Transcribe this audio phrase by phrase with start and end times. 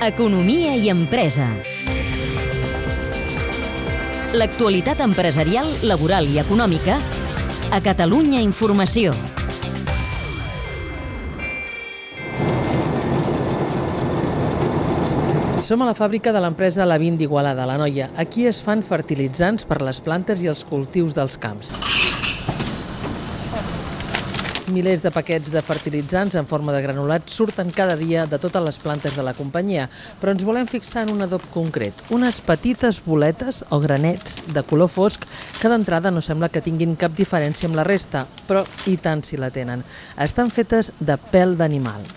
[0.00, 1.48] Economia i empresa.
[4.38, 7.00] L'actualitat empresarial, laboral i econòmica
[7.74, 9.16] a Catalunya Informació.
[15.66, 18.12] Som a la fàbrica de l'empresa Lavin d'Igualada, la Noia.
[18.14, 21.74] Aquí es fan fertilitzants per les plantes i els cultius dels camps.
[24.72, 28.78] Milers de paquets de fertilitzants en forma de granulats surten cada dia de totes les
[28.80, 29.88] plantes de la companyia,
[30.20, 34.88] però ens volem fixar en un adob concret, unes petites boletes o granets de color
[34.88, 35.26] fosc
[35.60, 39.36] que d'entrada no sembla que tinguin cap diferència amb la resta, però i tant si
[39.36, 39.84] la tenen.
[40.16, 42.08] Estan fetes de pèl d'animal.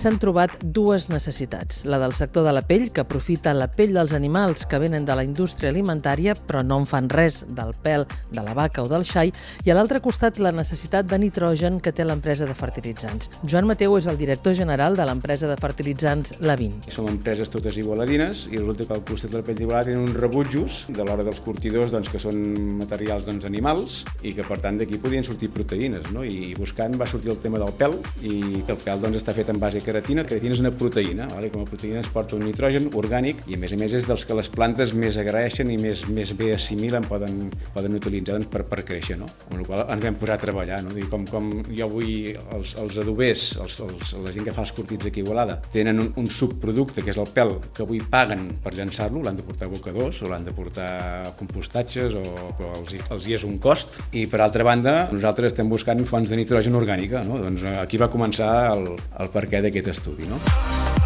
[0.00, 1.82] S'han trobat dues necessitats.
[1.84, 5.16] La del sector de la pell, que aprofita la pell dels animals que venen de
[5.16, 9.04] la indústria alimentària, però no en fan res del pèl de la vaca o del
[9.04, 9.32] xai,
[9.66, 13.28] i a l'altre costat la necessitat de nitrogen que té l'empresa de fertilitzants.
[13.44, 16.78] Joan Mateu és el director general de l'empresa de fertilitzants Lavin.
[16.88, 20.16] Som empreses totes igualadines i resulta que al costat de la pell d'Igualada tenen uns
[20.16, 22.40] rebutjos de l'hora dels curtidors doncs, que són
[22.80, 26.08] materials doncs, animals i que per tant d'aquí podien sortir proteïnes.
[26.14, 26.24] No?
[26.24, 29.52] I buscant va sortir el tema del pèl i que el pèl doncs, està fet
[29.52, 30.24] en base queratina.
[30.24, 31.50] Queratina és una proteïna, vale?
[31.52, 34.24] com a proteïna ens porta un nitrogen orgànic i a més a més és dels
[34.26, 38.64] que les plantes més agraeixen i més, més bé assimilen, poden, poden utilitzar doncs, per,
[38.70, 39.18] per créixer.
[39.20, 39.28] No?
[39.50, 40.80] Amb la qual ens vam posar a treballar.
[40.86, 40.94] No?
[40.96, 44.74] Dir, com, com jo vull els, els adobers, els, els, la gent que fa els
[44.76, 48.46] curtits aquí a Igualada, tenen un, un subproducte que és el pèl que avui paguen
[48.62, 50.90] per llançar-lo, l'han de portar a abocadors o l'han de portar
[51.26, 52.24] a compostatges o
[52.70, 56.38] els, els hi és un cost i per altra banda nosaltres estem buscant fonts de
[56.38, 57.38] nitrogen orgànica no?
[57.42, 58.86] doncs aquí va començar el,
[59.20, 60.26] el perquè d'aquest estudi.
[60.26, 60.99] No?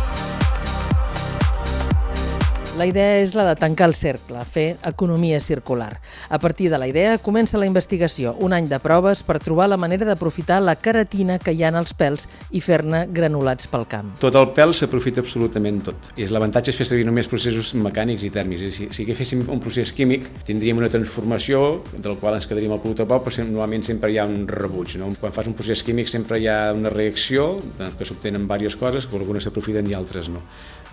[2.75, 6.01] La idea és la de tancar el cercle, fer economia circular.
[6.27, 9.77] A partir de la idea comença la investigació, un any de proves per trobar la
[9.79, 14.09] manera d'aprofitar la keratina que hi ha en els pèls i fer-ne granulats pel camp.
[14.19, 16.11] Tot el pèl s'aprofita absolutament tot.
[16.19, 18.67] I l'avantatge és fer servir només processos mecànics i tèrmics.
[18.75, 23.07] Si, si féssim un procés químic, tindríem una transformació del qual ens quedaríem al producte
[23.07, 24.99] poc, però normalment sempre hi ha un rebuig.
[24.99, 25.13] No?
[25.23, 29.15] Quan fas un procés químic sempre hi ha una reacció que s'obtenen diverses coses, que
[29.23, 30.43] algunes s'aprofiten i altres no.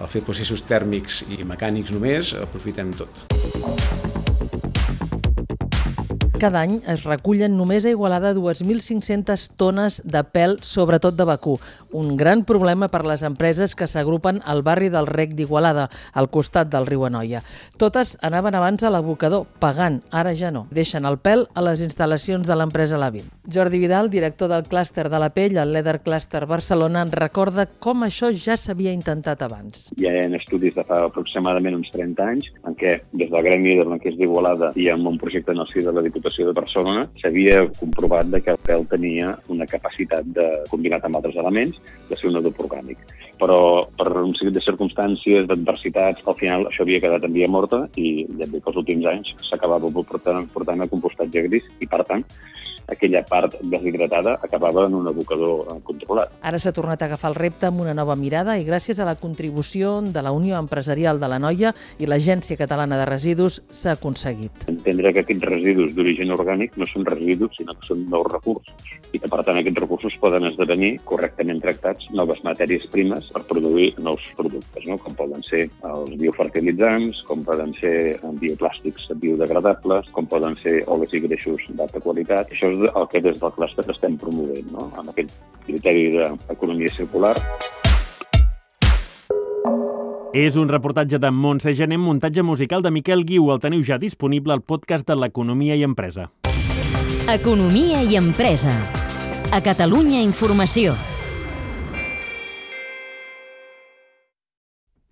[0.01, 4.10] Al fer processos tèrmics i mecànics només, aprofitem tot.
[6.41, 11.59] Cada any es recullen només a Igualada 2.500 tones de pèl, sobretot de vacú.
[11.93, 15.83] Un gran problema per les empreses que s'agrupen al barri del Rec d'Igualada,
[16.17, 17.43] al costat del riu Anoia.
[17.77, 20.63] Totes anaven abans a l'abocador, pagant, ara ja no.
[20.73, 23.29] Deixen el pèl a les instal·lacions de l'empresa Lavin.
[23.45, 28.31] Jordi Vidal, director del clúster de la pell, al Leather Cluster Barcelona, recorda com això
[28.33, 29.91] ja s'havia intentat abans.
[29.93, 33.85] Hi ha estudis de fa aproximadament uns 30 anys en què des del Gremi de
[33.85, 38.29] Blanquers d'Igualada i amb un projecte en el de la Diputació de Barcelona s'havia comprovat
[38.43, 41.77] que el pèl tenia una capacitat de, combinat amb altres elements,
[42.09, 42.97] de ser un adob orgànic.
[43.41, 47.83] Però per un seguit de circumstàncies, d'adversitats, al final això havia quedat en via morta
[47.97, 52.25] i ja dic els últims anys s'acabava portant, portant a compostatge gris i, per tant,
[52.91, 56.33] aquella part deshidratada acabava en un abocador controlat.
[56.41, 59.15] Ara s'ha tornat a agafar el repte amb una nova mirada i gràcies a la
[59.15, 64.67] contribució de la Unió Empresarial de la Noia i l'Agència Catalana de Residus s'ha aconseguit.
[64.71, 69.19] Entendre que aquests residus d'origen orgànic no són residus, sinó que són nous recursos i
[69.19, 74.23] que, per tant, aquests recursos poden esdevenir correctament tractats noves matèries primes per produir nous
[74.37, 74.97] productes, no?
[75.03, 77.95] com poden ser els biofertilitzants, com poden ser
[78.39, 82.53] bioplàstics biodegradables, com poden ser oles i greixos d'alta qualitat.
[82.55, 84.89] Això és el que des del clúster estem promovent, no?
[84.97, 85.33] amb aquest
[85.65, 87.35] criteri d'economia circular.
[90.33, 93.51] És un reportatge de Montse Gené, muntatge musical de Miquel Guiu.
[93.51, 96.29] El teniu ja disponible al podcast de l'Economia i Empresa.
[97.27, 98.71] Economia i Empresa.
[99.51, 100.95] A Catalunya Informació.